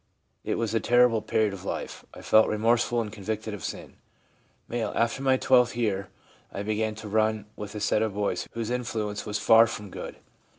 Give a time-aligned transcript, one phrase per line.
[0.43, 3.97] It was a terrible period of life; I felt remorseful and convicted of sin/
[4.67, 6.07] M.' After my twelfth year
[6.51, 10.15] I began to run with a set of boys whose influence was far from good.